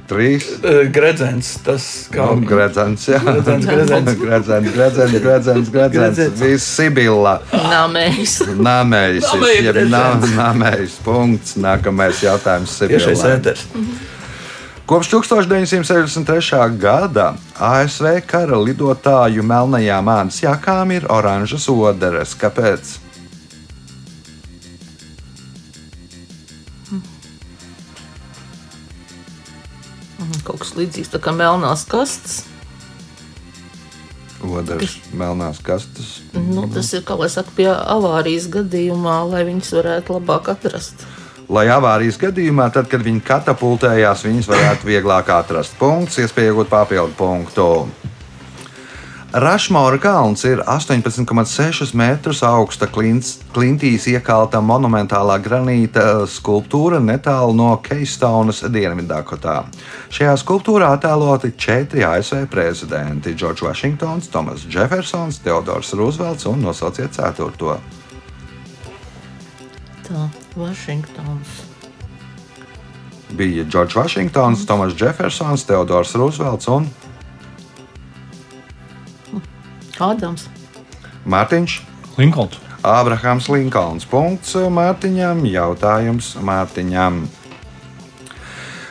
[0.06, 0.46] Trīs.
[0.62, 3.18] Eh, Gredzens, tas kā Nu, Gredzens, jā.
[3.26, 4.12] Gredzens, gredzens.
[4.26, 6.42] gredzens, gredzens, gredzens, gredzens.
[6.44, 7.40] Viss Sibilla.
[7.52, 8.36] Nāmējs.
[8.54, 9.32] Nāmējs,
[10.38, 11.58] nāmējs punkts.
[11.58, 13.40] Nākamais jautājums tiešais Sibillai.
[13.40, 13.66] ēters.
[14.86, 16.78] Kopš 1963.
[16.78, 22.36] gada ASV kara lidotāju melnajām ādas jakām ir oranžas oderes.
[22.38, 23.00] Kāpēc?
[30.46, 32.44] Kaut kas līdzīgs tā kā melnās kastes.
[34.46, 36.20] Oderes, melnās kastes.
[36.38, 41.08] Nu, tas ir, kā lai saka, pie avārijas gadījumā, lai viņus varētu labāk atrast.
[41.46, 45.78] Lai avārijas gadījumā, tad, kad viņi katapultējās, viņas varētu vieglāk atrast.
[45.78, 47.70] Punkts, iespēja iegūt papildu punktu.
[49.36, 58.64] Rašmora kalns ir 18,6 metrus augsta klints, klintīs iekalta monumentālā granīta skulptūra netālu no Keistaunas
[58.72, 59.58] Dienvidakotā.
[60.16, 67.76] Šajā skulptūrā attēloti četri ASV prezidenti- Džordžs Vašingtons, Tomas Jeffersons, Teodors Roosevelts un nosauciet ceturto.
[70.08, 71.62] Tā, Vašingtons.
[73.36, 76.88] Bija Džordžs Vašingtons, Tomas Jeffersons, Teodors Roosevelts un
[79.96, 80.50] Ādams.
[81.24, 81.80] Mārtiņš.
[82.20, 82.60] Linkolns.
[82.84, 84.06] Ābrahāms Linkolns.
[84.06, 85.46] Punkts Mārtiņam.
[85.48, 87.24] Jautājums Mārtiņam.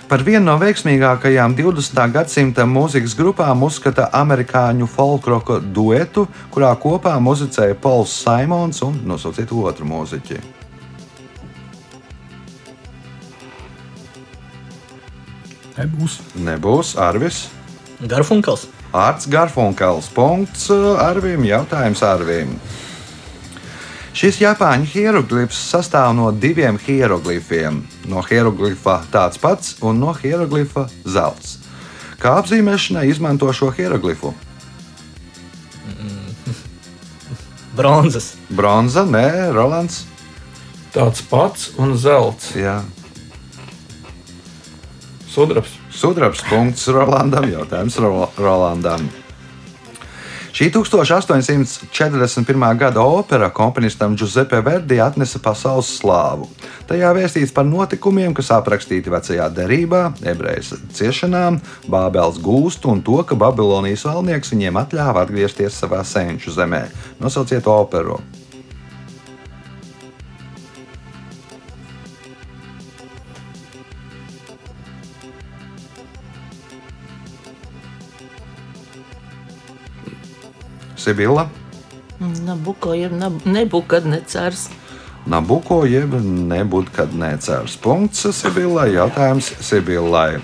[0.08, 2.00] Par vienu no veiksmīgākajām 20.
[2.12, 9.88] gadsimta mūzikas grupām uzskata amerikāņu folkloru duetu, kurā kopā muzicēja Pols Simons un nosauciet otru
[9.88, 10.53] mūziķi.
[15.74, 16.20] Nebūs.
[16.38, 17.48] Nebūs Arvis.
[17.98, 18.68] Garfunkels.
[18.94, 20.06] Arts Garfunkels.
[20.14, 21.42] Punkts Arvim.
[21.48, 22.54] Jautājums Arvim.
[24.14, 27.80] Šis japāņu hieroglifs sastāv no diviem hieroglifiem.
[28.06, 31.58] No hieroglifa tāds pats un no hieroglifa zelts.
[32.22, 34.30] Kā apzīmēšanai izmanto šo hieroglifu?
[37.78, 38.36] Bronzas.
[38.54, 40.04] Bronza, nē, Rolands.
[40.94, 42.54] Tāds pats un zelts.
[42.54, 42.78] Jā,
[45.34, 45.74] Sudrabs.
[45.90, 47.42] Sudrabs punkts Rolandam.
[47.50, 49.02] Jautājums Ro Rolandam.
[50.54, 52.78] Šī 1841.
[52.78, 56.46] gada opera komponistam Giuseppe Verdi atnesa pasaules slāvu.
[56.86, 61.58] Tajā vēstīts par notikumiem, kas aprakstīti vecajā derībā, ebrejas ciešanām,
[61.90, 66.86] Bābels gūstu un to, ka Babilonijas valdnieks viņiem atļāva atgriezties savā senču zemē.
[67.18, 68.22] Nosauciet operu!
[81.04, 81.48] Sibila,
[82.20, 84.68] Nabuko, jeb nab- nebukadnecars.
[85.26, 87.78] Nabuko jeb nebūtu kad necērs.
[87.80, 88.90] Punkts Sibilai.
[88.94, 90.40] Jautājums Sibilai.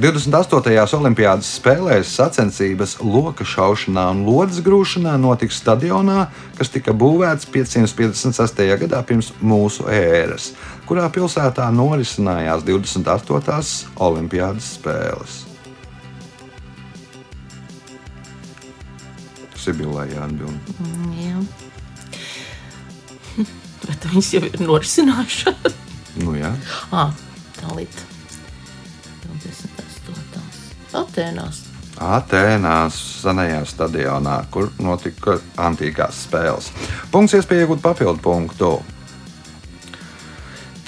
[0.00, 0.94] 28.
[0.96, 8.64] Olimpiādas spēlēs sacensības loka šaušanā un lodes grūšanā notiks stadionā, kas tika būvēts 556.
[8.80, 10.54] gadā pirms mūsu ēras,
[10.88, 13.84] kurā pilsētā norisinājās 28.
[14.00, 15.49] Olimpiādas spēles.
[19.60, 20.70] Sibilai jāatbild.
[21.20, 21.40] Jā.
[23.86, 25.74] Bet viņas jau ir norisinājušās.
[26.20, 26.52] Nu, jā.
[26.90, 27.12] Ah,
[27.58, 28.06] tā līnija.
[29.26, 30.40] 28.
[31.00, 31.60] Atēnās.
[32.00, 36.70] Atēnās senajā stadionā, kur notika antīkās spēles.
[37.12, 38.72] Punkts iespēja iegūt papildu punktu.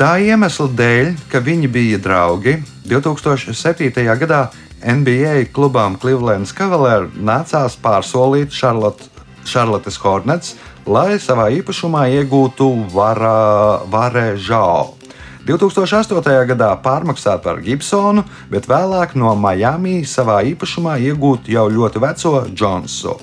[0.01, 2.57] Tā iemesla dēļ, ka viņi bija draugi,
[2.89, 3.93] 2007.
[4.25, 4.47] gadā
[4.83, 9.07] NBA klubām Cleveland Cavaliers nācās pārsolīt Charlotte,
[9.47, 14.99] Charlottes Hornets, lai savā īpašumā iegūtu Vare Žau.
[15.47, 16.23] 2008.
[16.47, 23.17] gadā pārmaksāt par Gibsonu, bet vēlāk no Miami savā īpašumā iegūt jau ļoti veco Jonsu.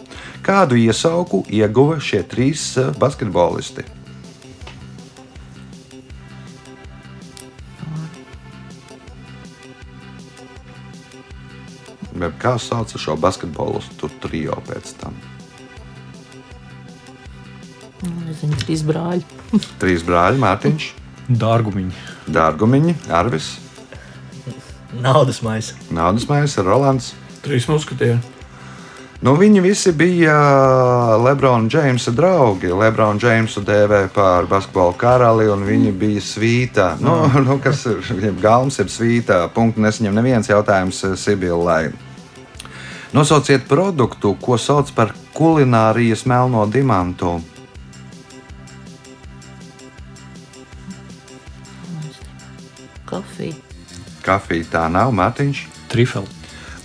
[0.44, 3.99] Kādu iesauku ieguva šie trīs eh, basketbolisti?
[12.20, 15.16] Bet Kā sauc šo basketbolistu trio pēc tam?
[18.26, 19.26] Nezinu, trīs brāļi.
[19.82, 20.92] Trīs brāļi, Mārtiņš,
[21.40, 22.06] Dārgumiņi.
[22.32, 23.58] Dārgumiņi, Arvis,
[24.94, 25.76] Naudas maisa.
[25.90, 27.14] Naudas Maisa, Rolands.
[27.46, 28.20] Trīs muskatieri.
[29.22, 30.34] Nu, viņi visi bija
[31.20, 32.72] Lebrona Džeimsa draugi.
[32.72, 36.94] Lebrona Džeimsu dēvē par basketbola karali, un viņi bija svīta.
[37.04, 39.44] Nu, nu, kas ir jeb galms, ir svīta.
[39.54, 41.92] Punktu nesaņem neviens jautājums Sibilai.
[43.14, 47.40] Nosauciet produktu, ko sauc par kulinārijas melno dimantu.
[53.10, 53.56] Kafija.
[54.22, 55.66] Kafija tā nav, Mārtiņš.
[55.90, 56.30] Trifeli.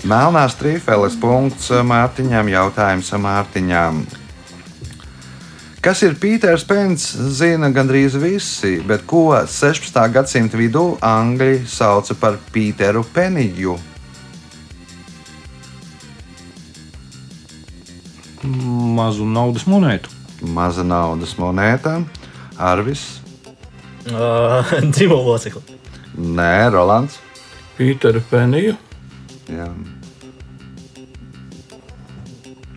[0.08, 4.04] Melnās trīfeles punkts Mārtiņam, jautājums Mārtiņam.
[5.84, 9.98] Kas ir Pīters Pens, zina gandrīz visi, bet ko 16.
[10.12, 13.76] gadsimta vidū Angļi sauca par Pīteru Peniju?
[18.94, 20.12] Mazu naudas monētu.
[20.54, 21.98] Maza naudas monēta,
[22.60, 23.04] Arvis,
[24.04, 24.60] Uh,
[24.92, 25.62] Dzīvo locekli.
[26.20, 27.14] Nē, Rolands.
[27.78, 28.74] Pītera Penija,
[29.48, 29.70] Jā.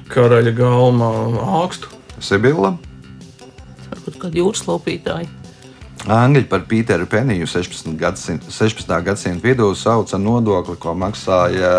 [0.07, 1.09] karaļa galma
[1.59, 1.91] ākstu.
[2.23, 2.71] Sibila.
[3.91, 5.27] Varbūt kādi jūras laupītāji.
[6.07, 7.89] Angļi par Pīteru Peniju 16.
[7.99, 8.91] gadsimta 16.
[9.03, 11.71] gadsimta vidū sauca nodokli, ko maksāja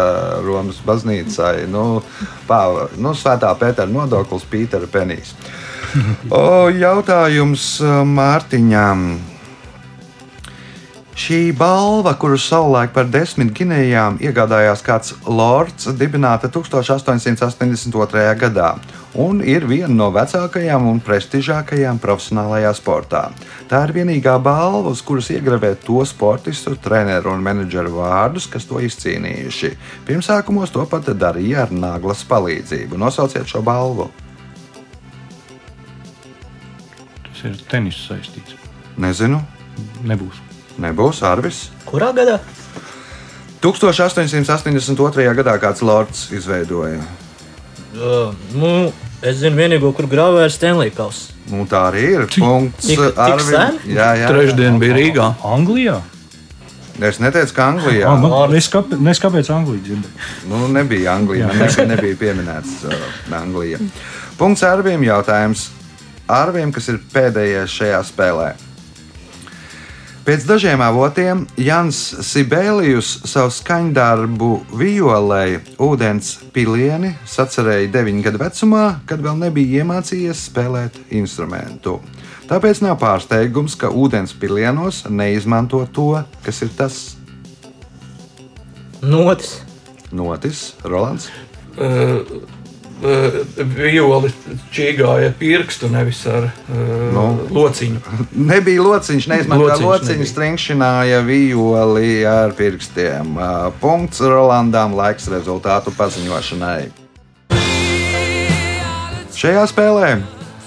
[0.44, 1.64] Romas baznīcai.
[1.72, 2.02] Nu,
[2.48, 2.60] pā,
[3.00, 5.32] nu, Svētā Pētera nodoklis Pītera Penijs.
[6.28, 9.08] O, jautājums uh, Mārtiņam.
[11.18, 18.28] Šī balva, kuru savulaik par desmit ginējām iegādājās kāds lords, dibināta 1882.
[18.38, 18.74] gadā
[19.18, 23.24] un ir viena no vecākajām un prestižākajām profesionālajā sportā.
[23.70, 28.78] Tā ir vienīgā balva, uz kuras iegravē to sportistu, treneru un menedžeru vārdus, kas to
[28.86, 29.72] izcīnījuši.
[30.06, 33.00] Pirmsākumos to pat darīja ar naglas palīdzību.
[33.00, 34.08] Nosauciet šo balvu.
[37.26, 38.54] Tas ir tenis saistīts.
[38.98, 39.42] Nezinu,
[40.06, 40.38] Nebūs.
[40.78, 41.68] nebūs Arvis.
[41.86, 42.38] Kurā gadā?
[43.62, 45.26] 1882.
[45.38, 47.02] gadā kāds lords izveidoja.
[47.98, 48.92] Uh, nu,
[49.22, 51.28] es zinu, vienīgo, kur grāvē ir Stanley Kauss.
[51.50, 52.26] Nu, tā arī ir.
[52.36, 53.48] Punkts Tik- tik Arvim.
[53.48, 53.78] sen?
[53.94, 54.28] Jā, jā.
[54.28, 55.28] Trešdien bija Rīgā.
[55.42, 56.00] Anglijā?
[57.00, 58.02] Es neteicu, ka Anglijā.
[58.02, 60.30] Jā, man, es kāpēc, es kāpēc Angliju dzirdēju?
[60.50, 61.46] Nu, nebija Anglija.
[61.46, 62.94] Man nekad nebija pieminēts uh,
[63.38, 63.78] Anglija.
[64.38, 65.04] Punkts Arvim.
[65.06, 65.68] Jautājums
[66.28, 68.48] Arvim, kas ir pēdējais šajā spēlē.
[70.28, 71.96] Pēc dažiem avotiem Jans
[72.28, 80.98] Sibēlijus savu skaņdarbu violēja ūdens pilieni sacerēja 9 gadu vecumā, kad vēl nebija iemācījies spēlēt
[81.16, 81.94] instrumentu.
[82.50, 86.10] Tāpēc nav pārsteigums, ka ūdens pilienos neizmanto to,
[86.44, 87.00] kas ir tas.
[89.00, 89.62] Notis.
[90.12, 91.30] Notis, Rolands.
[91.80, 92.20] Uh,
[92.98, 94.30] Violi
[94.74, 96.78] čīgāja pirkstu, nevis ar uh,
[97.14, 97.26] Nu.
[97.54, 98.00] lociņu.
[98.52, 103.36] Nebija lociņš, neizmantoja lociņu, stringšināja violi ar pirkstiem.
[103.36, 106.88] Uh, Punkts Rolandam, laiks rezultātu paziņošanai.
[109.38, 110.16] Šajā spēlē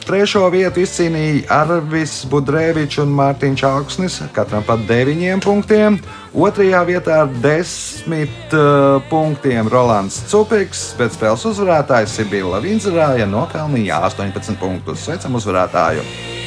[0.06, 6.00] trešo vietu izcīnīja Arvis Budrēvičs un Mārtiņš Augsnis, katram pa deviņiem punktiem.
[6.32, 14.60] Otrajā vietā ar desmit uh, punktiem Rolands Cupiks, bet spēles uzvarētājs Sibila Vinzerāja nopelnīja 18
[14.62, 15.08] punktus.
[15.08, 16.41] Sveicam uzvarētāju!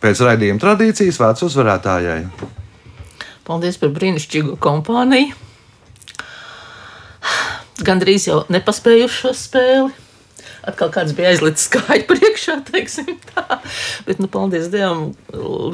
[0.00, 2.22] Pēc raidījuma tradīcijas vārds uzvarētājai.
[3.44, 5.34] Paldies par brīnišķīgo kompāniju.
[7.84, 10.09] Gandrīz jau nepaspējuši šo spēli.
[10.66, 13.60] Atkal kāds bija aizlicis kāju priekšā, teiksim tā.
[14.06, 15.10] Bet, nu, paldies Dievam,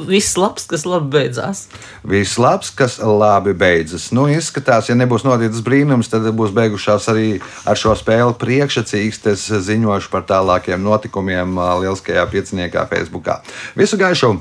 [0.07, 1.65] viss labs, kas labi beidzās.
[2.07, 4.09] Viss labs, kas labi beidzas.
[4.15, 7.27] Nu, izskatās, ja nebūs noticis brīnums, tad būs beigušās arī
[7.67, 9.23] ar šo spēli priekšsacīgs.
[9.27, 13.27] Es ziņošu par tālākiem notikumiem ā, Lieliskajā pieciniekā Facebook.
[13.75, 14.37] Visu gaišu!